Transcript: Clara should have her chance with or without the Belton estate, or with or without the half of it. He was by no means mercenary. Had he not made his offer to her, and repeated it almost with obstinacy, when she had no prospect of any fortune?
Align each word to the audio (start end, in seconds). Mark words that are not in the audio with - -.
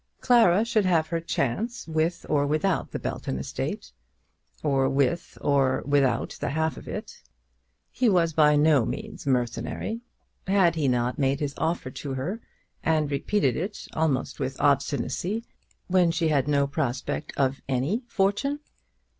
Clara 0.19 0.65
should 0.65 0.85
have 0.85 1.09
her 1.09 1.19
chance 1.21 1.87
with 1.87 2.25
or 2.27 2.47
without 2.47 2.89
the 2.89 2.97
Belton 2.97 3.37
estate, 3.37 3.91
or 4.63 4.89
with 4.89 5.37
or 5.41 5.83
without 5.85 6.39
the 6.39 6.49
half 6.49 6.75
of 6.75 6.87
it. 6.87 7.21
He 7.91 8.09
was 8.09 8.33
by 8.33 8.55
no 8.55 8.83
means 8.83 9.27
mercenary. 9.27 10.01
Had 10.47 10.73
he 10.73 10.87
not 10.87 11.19
made 11.19 11.39
his 11.39 11.53
offer 11.59 11.91
to 11.91 12.15
her, 12.15 12.41
and 12.83 13.11
repeated 13.11 13.55
it 13.55 13.87
almost 13.93 14.39
with 14.39 14.59
obstinacy, 14.59 15.45
when 15.85 16.09
she 16.09 16.29
had 16.29 16.47
no 16.47 16.65
prospect 16.65 17.31
of 17.37 17.61
any 17.69 18.01
fortune? 18.07 18.57